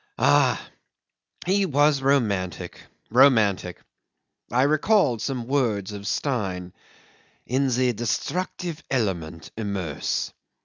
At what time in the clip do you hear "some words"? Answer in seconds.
5.21-5.91